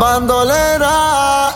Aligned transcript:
bandolera. 0.00 1.52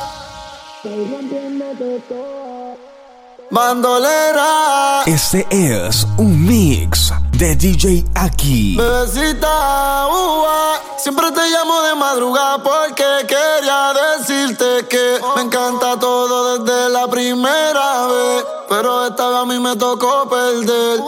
Bandolera. 3.51 5.03
Este 5.07 5.47
es 5.51 6.07
un 6.19 6.45
mix 6.45 7.11
de 7.33 7.57
DJ 7.57 8.05
Aki. 8.15 8.77
Bebecita, 8.77 10.09
uva. 10.09 10.81
Siempre 10.99 11.31
te 11.33 11.41
llamo 11.51 11.81
de 11.83 11.95
madrugada 11.95 12.63
porque 12.63 13.05
quería 13.27 13.93
decirte 14.19 14.87
que 14.89 15.21
me 15.37 15.43
encanta 15.43 15.99
todo 15.99 16.59
desde 16.59 16.91
la 16.91 17.09
primera 17.09 18.07
vez. 18.09 18.45
Pero 18.69 19.07
esta 19.07 19.29
vez 19.29 19.39
a 19.39 19.45
mí 19.47 19.59
me 19.59 19.75
tocó 19.77 20.29
perder. 20.29 21.01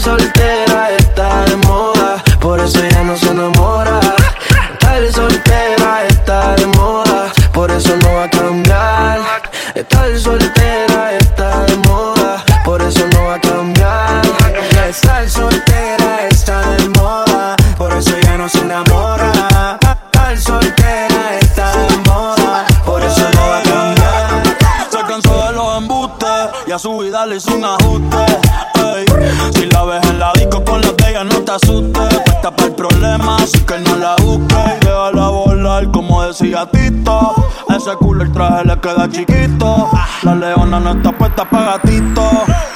soltero 0.00 0.57
como 36.58 36.66
decía 36.66 36.66
Tito. 36.66 37.34
Ese 37.68 37.96
culo 37.96 38.24
el 38.24 38.32
traje 38.32 38.64
le 38.64 38.80
queda 38.80 39.08
chiquito. 39.10 39.90
La 40.22 40.34
leona 40.34 40.80
no 40.80 40.92
está 40.92 41.12
puesta 41.12 41.48
para 41.48 41.72
gatito. 41.72 42.30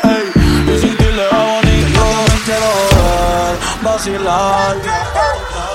ey. 0.04 0.74
Y 0.74 0.78
sin 0.78 0.96
ti 0.96 1.04
le 1.04 1.26
va 1.28 1.54
bonito. 1.54 2.02
Quiero 2.44 2.66
ver, 2.92 3.58
vacilar. 3.82 4.76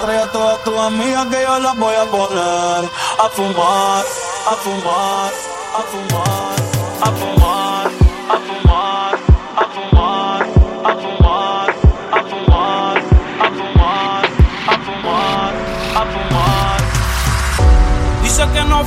Trae 0.03 0.19
a 0.19 0.31
todas 0.31 0.63
tus 0.63 0.77
amigas 0.77 1.25
que 1.27 1.41
yo 1.41 1.59
las 1.59 1.77
voy 1.77 1.95
a 1.95 2.05
poner 2.05 2.89
a 3.19 3.29
fumar, 3.29 4.05
a 4.45 4.55
fumar, 4.63 5.31
a 5.75 5.81
fumar, 5.91 6.55
a 7.01 7.11
fumar, 7.11 7.91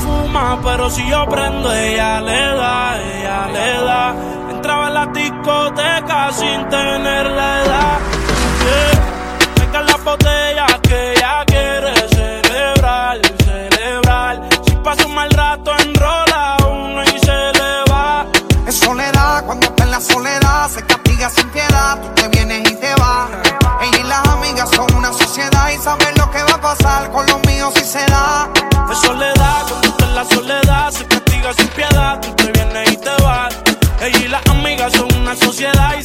fuma, 0.00 0.58
pero 0.62 0.90
si 0.90 1.06
yo 1.08 1.26
prendo, 1.28 1.72
ella 1.72 2.20
le 2.20 2.42
da, 2.60 2.96
ella 3.00 3.46
le 3.48 3.84
da. 3.84 4.14
Entraba 4.50 4.88
en 4.88 4.94
la 4.94 5.06
discoteca 5.06 6.32
sin 6.32 6.68
tener 6.68 7.26
la 7.26 7.62
edad. 7.62 7.98
Yeah. 8.64 9.60
Venga 9.60 9.82
la 9.82 9.96
botella 9.96 10.66
que 10.82 11.12
ella 11.12 11.44
quiere 11.46 11.94
celebrar, 12.08 13.18
celebrar. 13.44 14.40
Si 14.66 14.74
pasa 14.76 15.06
un 15.06 15.14
mal 15.14 15.30
rato, 15.30 15.72
enrola 15.78 16.56
uno 16.66 17.02
y 17.04 17.18
se 17.18 17.38
le 17.58 17.72
va. 17.90 18.26
Es 18.66 18.78
soledad, 18.78 19.44
cuando 19.46 19.66
está 19.66 19.84
en 19.84 19.90
la 19.90 20.00
soledad, 20.00 20.68
se 20.68 20.84
castiga 20.84 21.30
sin 21.30 21.48
piedad. 21.50 21.98
Tú 22.00 22.08
te 22.14 22.28
vienes 22.28 22.70
y 22.70 22.74
te 22.76 22.94
vas. 22.96 23.28
Ella 23.82 23.98
y 23.98 24.02
las 24.04 24.28
amigas 24.28 24.68
son 24.70 24.92
una 24.94 25.12
sociedad 25.12 25.70
y 25.70 25.78
saben 25.78 26.14
lo 26.16 26.30
que 26.30 26.42
va 26.42 26.54
a 26.54 26.60
pasar 26.60 27.10
con 27.10 27.26
los 27.26 27.40
míos 27.46 27.72
si 27.74 27.84
se 27.84 28.04
da. 28.06 28.48
Es 28.90 28.98
soledad, 28.98 29.64
la 30.14 30.24
soledad, 30.24 30.90
se 30.90 31.06
castiga 31.06 31.52
sin 31.54 31.68
piedad. 31.68 32.20
Tú 32.20 32.34
te 32.36 32.52
vienes 32.52 32.92
y 32.92 32.96
te 32.96 33.10
vas. 33.22 33.54
Ella 34.00 34.18
y 34.18 34.28
las 34.28 34.46
amigas 34.46 34.92
son 34.92 35.08
una 35.20 35.36
sociedad 35.36 35.99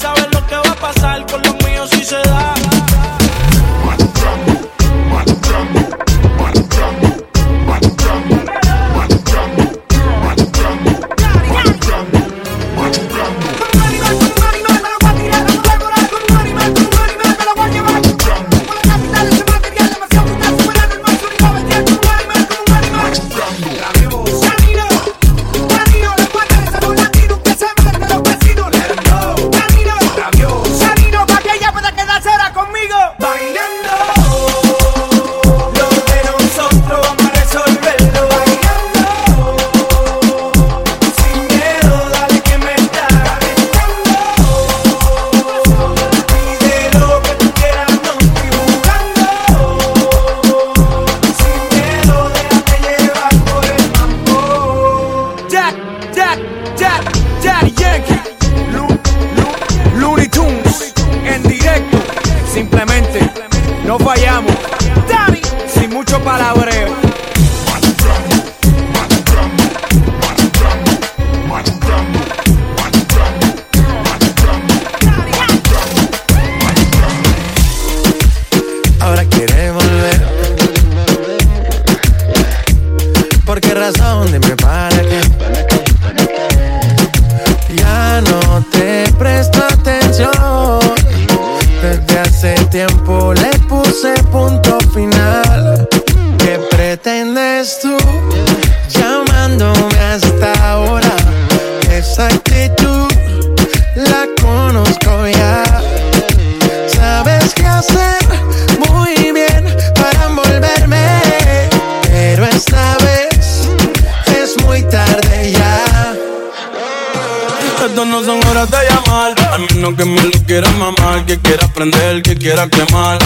que 120.05 120.11
me 120.11 120.21
lo 120.21 120.45
quieras 120.45 120.71
mamar, 120.77 121.25
que 121.25 121.39
quiera 121.39 121.67
prender, 121.67 122.21
que 122.21 122.35
quiera 122.35 122.67
quemar. 122.67 123.17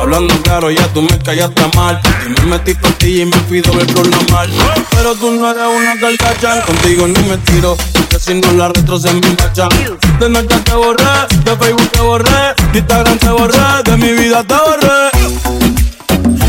Hablando 0.00 0.34
claro, 0.42 0.70
ya 0.70 0.86
tú 0.88 1.02
me 1.02 1.18
callaste 1.18 1.62
mal. 1.76 2.00
Y 2.26 2.40
me 2.40 2.46
metí 2.46 2.74
ti 2.98 3.22
y 3.22 3.24
me 3.24 3.36
pido 3.48 3.72
el 3.78 3.86
lo 3.86 4.02
normal. 4.02 4.50
Pero 4.90 5.14
tú 5.14 5.30
no 5.30 5.50
eres 5.50 5.62
una 5.64 6.00
carcacha, 6.00 6.62
contigo 6.62 7.06
ni 7.06 7.20
me 7.28 7.36
tiro. 7.38 7.76
Porque 7.92 8.18
si 8.18 8.34
no 8.34 8.52
la 8.52 8.68
retro 8.68 8.98
se 8.98 9.12
me. 9.12 9.20
De 9.20 10.28
noche 10.28 10.58
te 10.64 10.74
borré, 10.74 11.04
de 11.44 11.56
Facebook 11.56 11.90
te 11.90 12.00
borré, 12.00 12.54
de 12.72 12.78
Instagram 12.78 13.18
te 13.18 13.28
borré, 13.28 13.82
de 13.84 13.96
mi 13.96 14.12
vida 14.12 14.42
te 14.42 14.54
borré. 14.54 15.10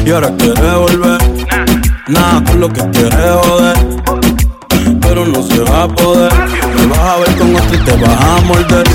Y 0.06 0.12
ahora 0.12 0.32
quieres 0.38 0.74
volver. 0.74 1.22
Nada 2.08 2.44
con 2.44 2.60
lo 2.60 2.70
que 2.70 2.82
quieres 2.92 3.20
joder 3.44 3.96
pero 5.02 5.26
no 5.26 5.42
se 5.44 5.60
va 5.60 5.84
a 5.84 5.88
poder. 5.88 6.32
Me 6.76 6.88
vas 6.88 7.00
a 7.00 7.18
ver 7.18 7.36
con 7.38 7.56
otro 7.56 7.74
y 7.74 7.78
te 7.78 7.96
vas 7.98 8.22
a 8.22 8.42
morder. 8.42 8.88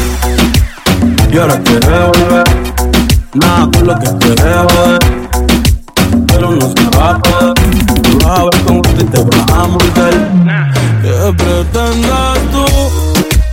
Y 1.33 1.39
ahora 1.39 1.61
quieres 1.61 1.89
volver. 1.89 2.45
Nada 3.35 3.71
con 3.73 3.87
lo 3.87 3.99
que 4.01 4.11
quieres 4.19 4.57
joder, 4.73 4.99
pero 6.27 6.51
no 6.51 6.61
se 6.61 6.99
va 6.99 7.11
a 7.11 7.19
poder. 7.21 7.55
Me 8.09 8.25
vas 8.25 8.39
a 8.39 8.43
ver 8.43 8.65
con 8.65 8.79
otro 8.79 9.01
y 9.01 9.05
te 9.05 9.23
vas 9.23 9.53
a 9.53 9.67
morder. 9.69 10.15
¿Qué 11.03 11.33
pretendes 11.39 12.51
tú 12.51 12.65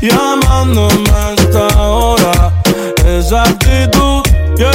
llamándome 0.01 1.09
a 1.11 1.33
esta 1.33 1.81
hora? 1.81 2.51
Esa 3.05 3.43
actitud, 3.43 4.23
yeah, 4.57 4.71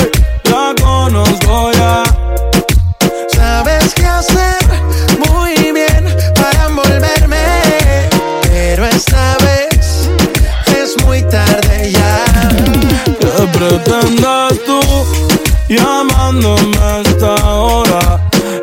pretendes 13.69 14.65
tú 14.65 14.81
llamándome 15.69 16.77
a 16.79 17.01
esta 17.01 17.35
hora? 17.55 18.21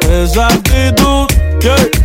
Esa 0.09 0.47
actitud, 0.47 1.27
yeah. 1.61 1.98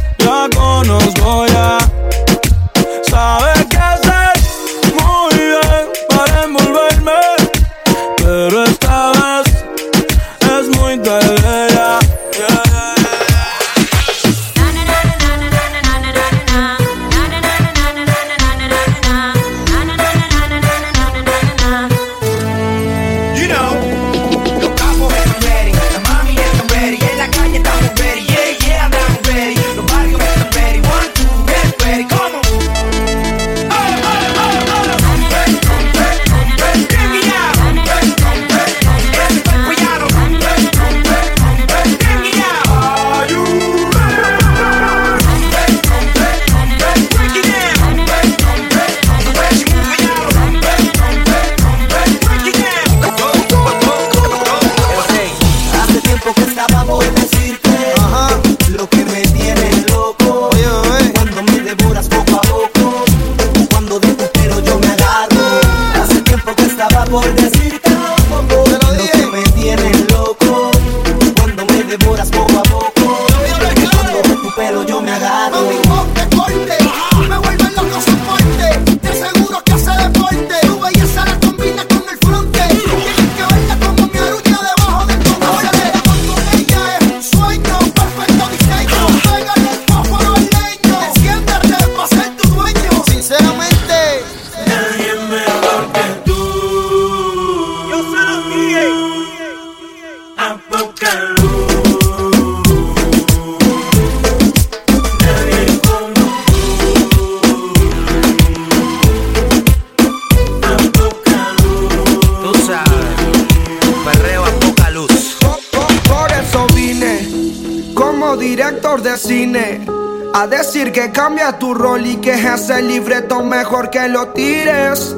director 118.37 119.03
de 119.03 119.17
cine 119.17 119.87
a 120.35 120.47
decir 120.47 120.91
que 120.93 121.11
cambia 121.11 121.59
tu 121.59 121.75
rol 121.75 122.05
y 122.05 122.17
que 122.17 122.33
ese 122.33 122.83
libreto 122.83 123.43
mejor 123.43 123.91
que 123.91 124.09
lo 124.09 124.29
tires. 124.29 125.15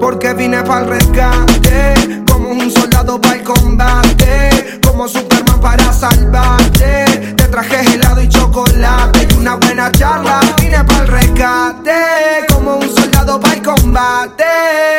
Porque 0.00 0.34
vine 0.34 0.62
para 0.62 0.84
rescate, 0.84 2.22
como 2.30 2.50
un 2.50 2.70
soldado 2.70 3.20
para 3.20 3.36
el 3.36 3.44
combate, 3.44 4.80
como 4.84 5.08
Superman 5.08 5.60
para 5.60 5.92
salvarte. 5.92 7.34
Te 7.36 7.44
traje 7.44 7.94
helado 7.94 8.20
y 8.20 8.28
chocolate 8.28 9.28
y 9.30 9.34
una 9.38 9.54
buena 9.56 9.90
charla. 9.92 10.40
Vine 10.60 10.84
para 10.84 11.02
el 11.02 11.08
rescate, 11.08 12.46
como 12.52 12.76
un 12.76 12.94
soldado 12.94 13.40
para 13.40 13.54
el 13.54 13.62
combate, 13.62 14.44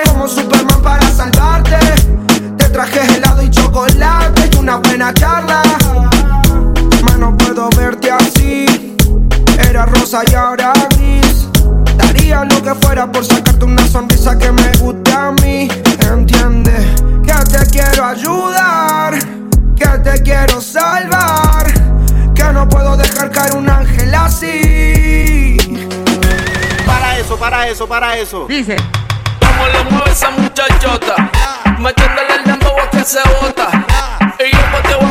como 0.08 0.28
Superman 0.28 0.82
para 0.82 1.08
salvarte. 1.12 1.78
Te 2.58 2.70
traje 2.70 3.16
helado 3.16 3.44
y 3.44 3.52
chocolate 3.52 4.50
y 4.52 4.58
una 4.58 4.78
buena 4.78 5.14
charla 5.14 5.62
puedo 7.56 7.70
verte 7.70 8.12
así. 8.12 8.66
Era 9.70 9.86
rosa 9.86 10.22
y 10.30 10.36
ahora 10.36 10.74
gris. 10.98 11.48
Daría 11.96 12.44
lo 12.44 12.62
que 12.62 12.76
fuera 12.76 13.10
por 13.10 13.24
sacarte 13.26 13.64
una 13.64 13.88
sonrisa 13.88 14.38
que 14.38 14.52
me 14.52 14.72
gusta 14.80 15.28
a 15.28 15.32
mí. 15.32 15.70
Entiende 16.12 16.74
que 17.26 17.58
te 17.58 17.66
quiero 17.72 18.06
ayudar, 18.06 19.14
que 19.78 19.88
te 20.04 20.22
quiero 20.22 20.60
salvar, 20.60 21.66
que 22.34 22.44
no 22.52 22.68
puedo 22.68 22.98
dejar 22.98 23.32
caer 23.32 23.56
un 23.56 23.70
ángel 23.70 24.14
así. 24.14 25.58
Para 26.86 27.18
eso, 27.18 27.38
para 27.38 27.68
eso, 27.70 27.88
para 27.88 28.18
eso. 28.18 28.46
Dice. 28.50 28.76
Como 29.40 29.68
lo 29.68 29.92
mueve 29.92 30.12
esa 30.12 30.30
muchachota, 30.32 31.16
metiéndole 31.80 32.36
el 32.36 32.50
lambo 32.50 32.76
que 32.92 33.04
se 33.06 33.20
bota. 33.42 33.70
Y 34.40 34.52
yo 34.52 34.90
te 34.90 35.06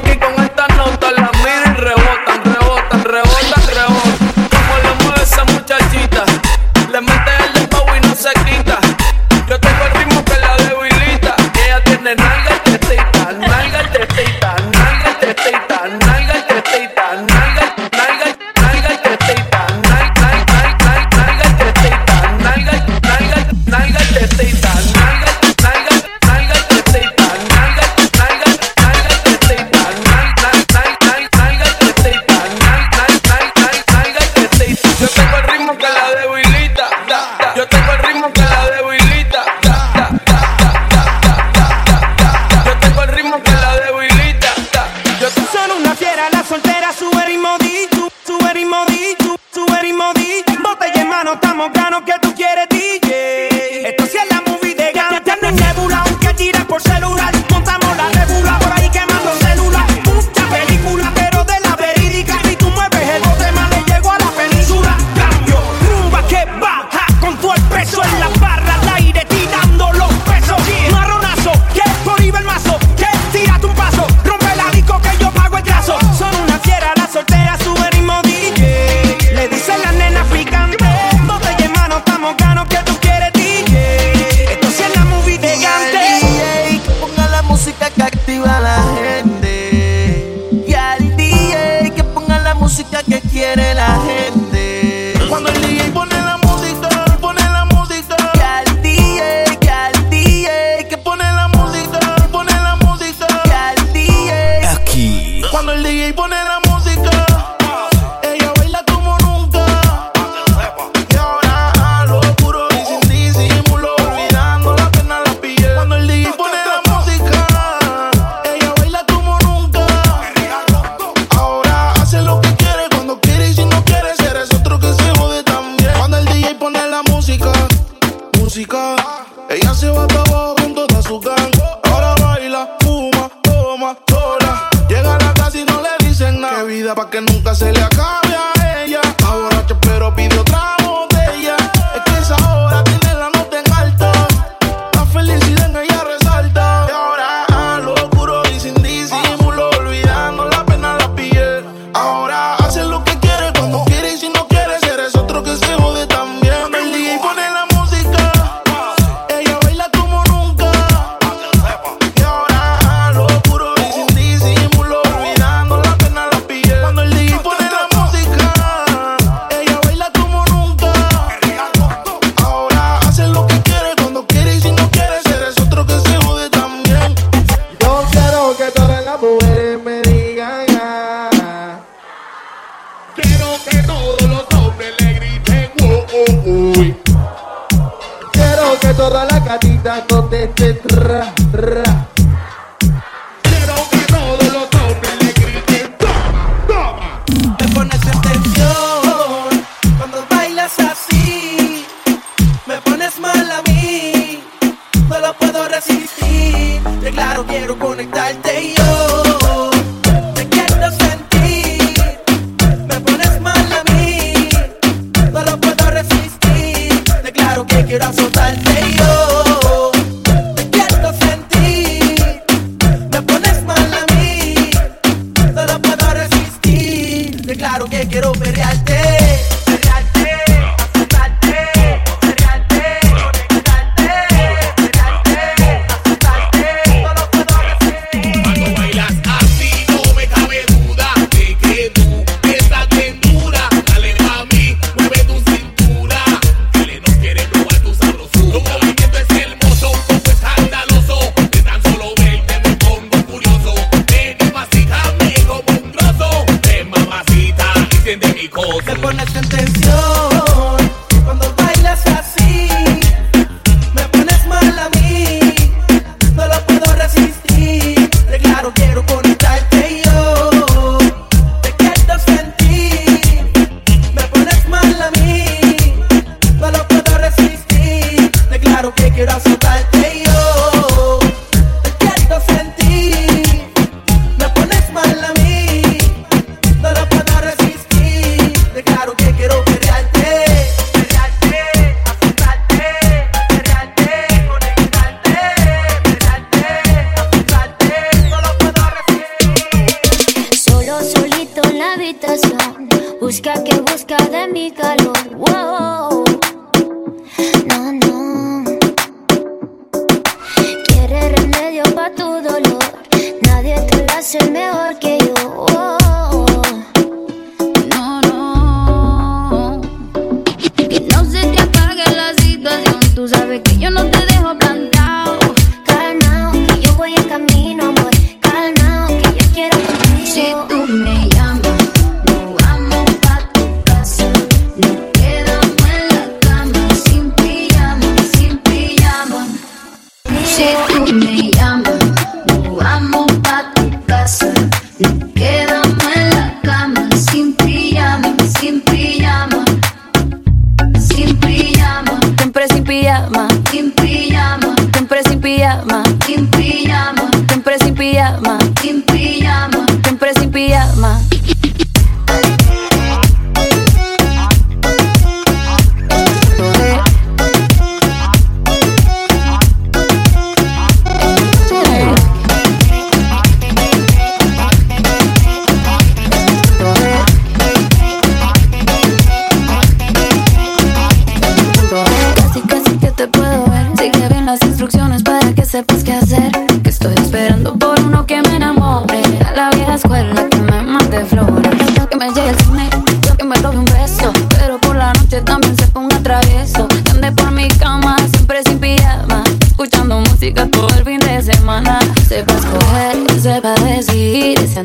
y 218.33 218.97
yo. 218.97 219.44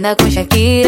Anda 0.10 0.16
con 0.16 0.32
Shakira, 0.32 0.79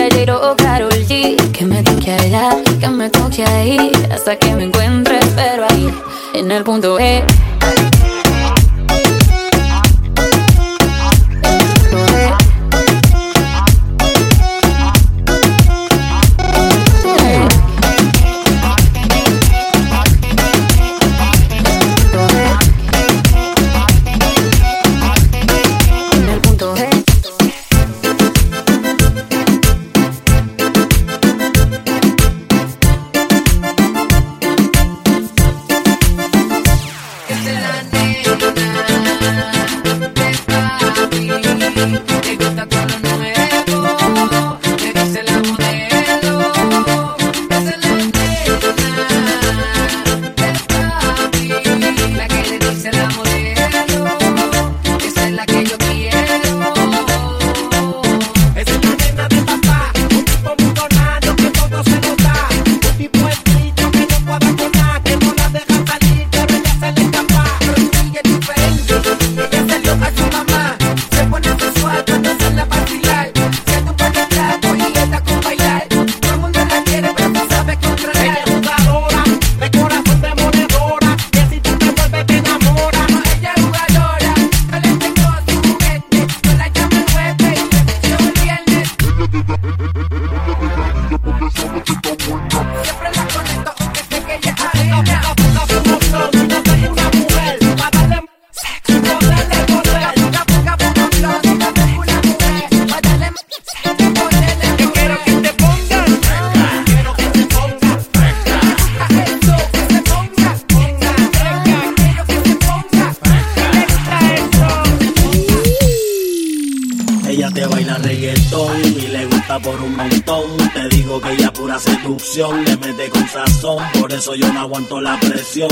yo 124.35 124.51
no 124.53 124.61
aguanto 124.61 125.01
la 125.01 125.19
presión. 125.19 125.69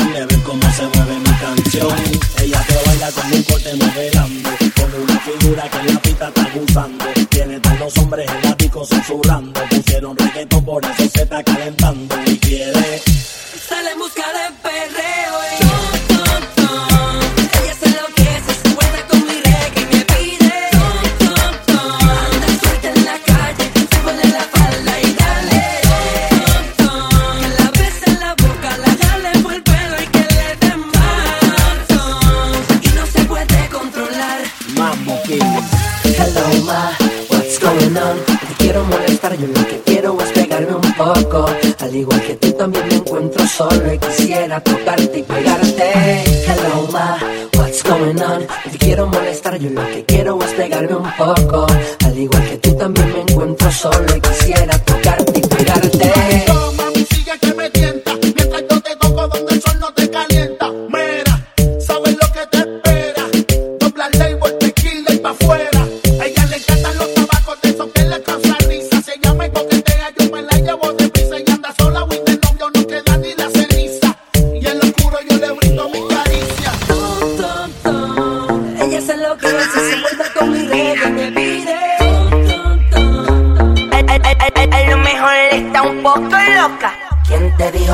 Mambo 34.75 35.17
Hello 35.25 36.65
ma, 36.65 36.91
what's 37.29 37.57
going 37.59 37.97
on? 37.97 38.17
Te 38.25 38.53
quiero 38.57 38.83
molestar, 38.85 39.37
yo 39.37 39.47
lo 39.47 39.65
que 39.65 39.81
quiero 39.85 40.17
es 40.21 40.31
pegarme 40.31 40.75
un 40.75 40.93
poco. 40.93 41.45
Al 41.79 41.95
igual 41.95 42.21
que 42.21 42.35
tú 42.35 42.51
también 42.53 42.87
me 42.87 42.95
encuentro 42.95 43.47
solo 43.47 43.93
y 43.93 43.97
quisiera 43.97 44.61
tocarte 44.61 45.19
y 45.19 45.23
pegarte. 45.23 46.23
Hello 46.47 46.87
ma, 46.91 47.17
what's 47.57 47.83
going 47.83 48.21
on? 48.21 48.47
Te 48.71 48.77
quiero 48.77 49.07
molestar, 49.07 49.57
yo 49.57 49.69
lo 49.69 49.85
que 49.87 50.05
quiero 50.05 50.39
es 50.43 50.51
pegarme 50.53 50.95
un 50.95 51.11
poco. 51.17 51.67
Al 52.05 52.17
igual 52.17 52.49
que 52.49 52.57
tú 52.57 52.75
también 52.75 53.13
me 53.13 53.21
encuentro 53.21 53.71
solo 53.71 54.15
y 54.15 54.21
quisiera 54.21 54.77
tocarte 54.79 55.39
y 55.39 55.41
pegarte. 55.41 56.49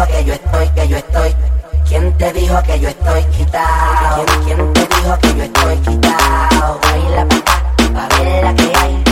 que 0.03 0.25
yo 0.25 0.33
estoy, 0.33 0.67
que 0.69 0.87
yo 0.89 0.97
estoy? 0.97 1.35
¿Quién 1.87 2.17
te 2.17 2.33
dijo 2.33 2.61
que 2.63 2.79
yo 2.79 2.89
estoy 2.89 3.23
quitado? 3.25 4.25
¿Quién, 4.43 4.73
te 4.73 4.81
dijo 4.81 5.19
que 5.19 5.35
yo 5.35 5.43
estoy 5.43 5.77
quitado? 5.77 6.79
Baila 6.81 7.25
pa' 7.29 7.93
pa' 7.93 8.17
ver 8.17 8.43
la 8.43 8.53
que 8.55 8.73
hay. 8.75 9.03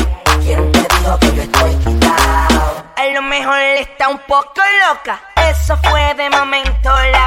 ¿Quién 0.44 0.72
te 0.72 0.80
dijo 0.80 1.20
que 1.20 1.36
yo 1.36 1.42
estoy 1.44 1.76
quitado? 1.76 2.84
A 2.98 3.06
lo 3.14 3.22
mejor 3.22 3.60
está 3.80 4.10
un 4.10 4.20
poco 4.28 4.62
loca. 4.90 5.22
Eso 5.50 5.78
fue 5.90 6.14
de 6.16 6.30
momento 6.30 6.90
la 7.12 7.23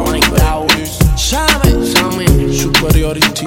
Ronnie 0.00 0.20
Dow. 0.36 0.66
Superiority, 2.52 3.46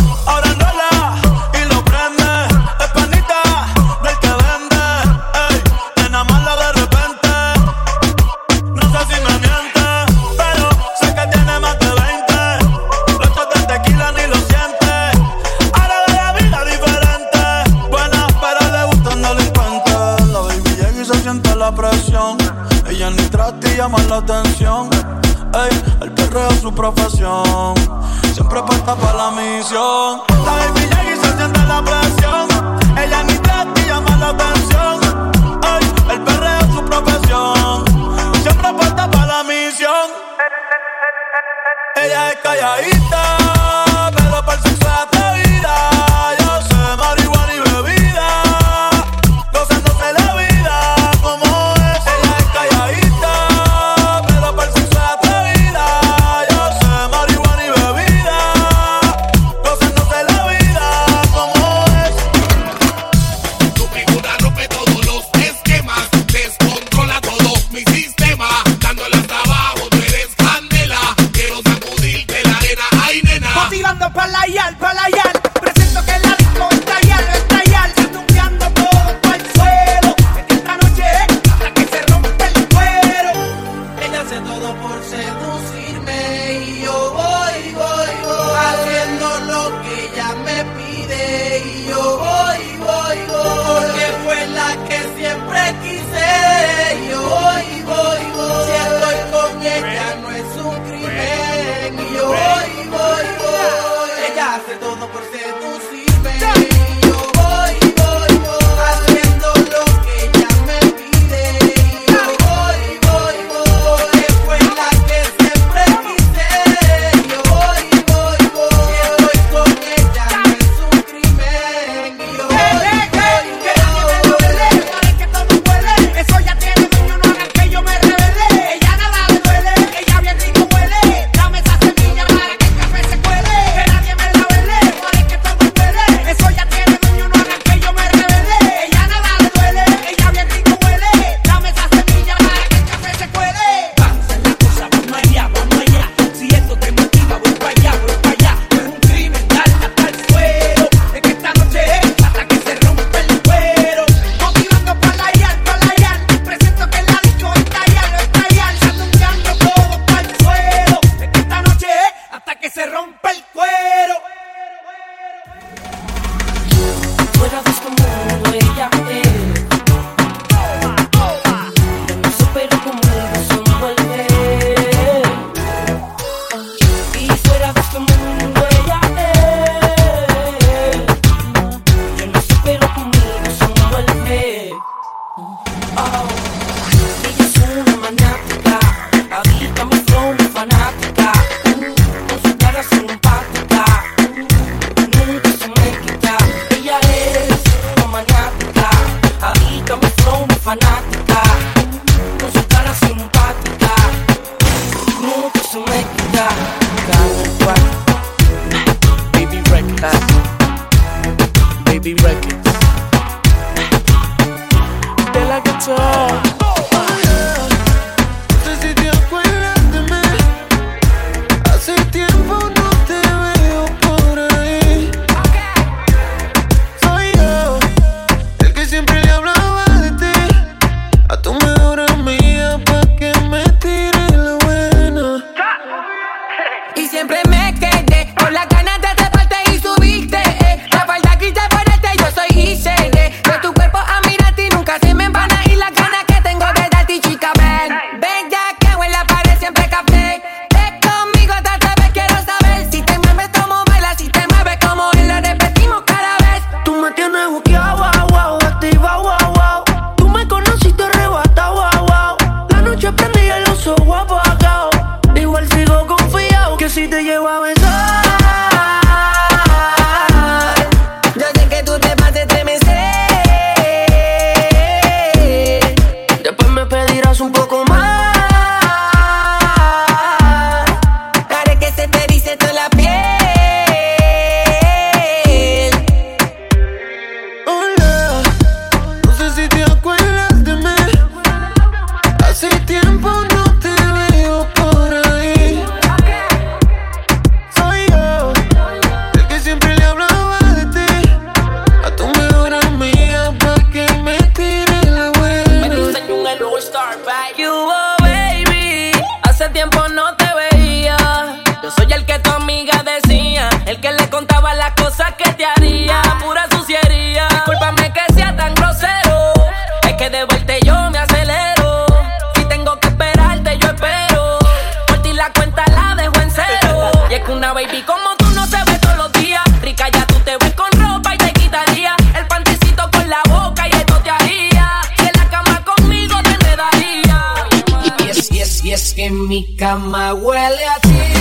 Mi 339.51 339.75
cama 339.75 340.31
huele 340.31 340.85
a 340.95 340.99
ti. 341.01 341.40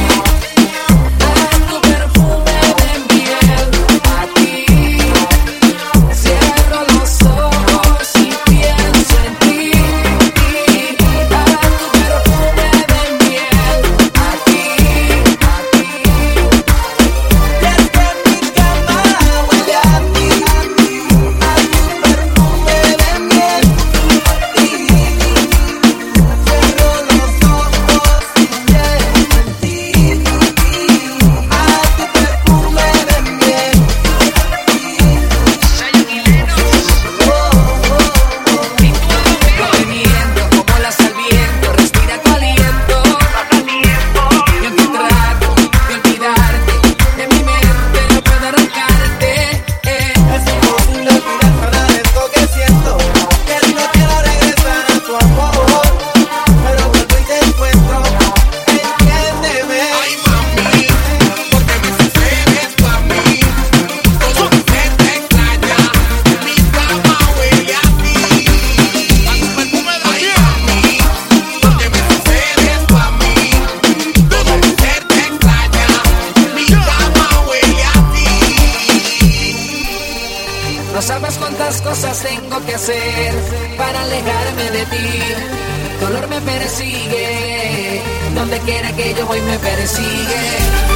y 89.37 89.41
me 89.43 89.59
persigue. 89.59 90.41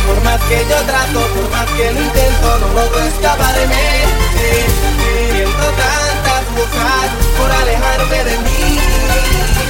Por 0.06 0.22
más 0.24 0.40
que 0.42 0.64
yo 0.68 0.76
trato, 0.86 1.20
por 1.34 1.50
más 1.50 1.66
que 1.76 1.92
lo 1.92 2.00
intento, 2.00 2.58
no 2.58 2.68
logro 2.68 3.00
escaparme. 3.00 3.62
Eh, 3.64 4.06
eh, 4.38 5.30
siento 5.32 5.66
tantas 5.82 6.44
buscar 6.56 7.08
por 7.38 7.50
alejarme 7.50 8.24
de 8.24 8.38
mí. 8.38 8.78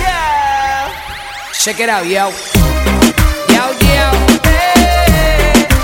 Yeah. 0.01 0.89
Check 1.53 1.81
it 1.81 1.89
out, 1.89 2.05
yo. 2.05 2.31
Yo, 3.49 3.73
yo. 3.81 4.11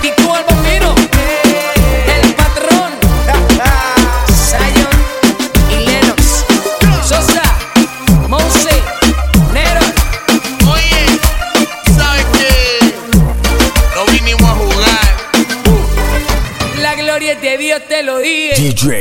Y 0.03 0.11
tú, 0.17 0.35
el 0.35 0.45
bombino. 0.45 0.95
Hey. 1.13 1.40
J. 18.73 19.00